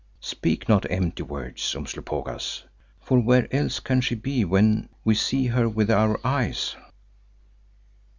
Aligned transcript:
"Speak 0.19 0.67
not 0.67 0.89
empty 0.89 1.21
words, 1.21 1.75
Umslopogaas, 1.75 2.63
for 3.03 3.19
where 3.19 3.47
else 3.55 3.79
can 3.79 4.01
she 4.01 4.15
be 4.15 4.43
when 4.43 4.89
we 5.05 5.13
see 5.13 5.45
her 5.45 5.69
with 5.69 5.91
our 5.91 6.19
eyes?" 6.25 6.75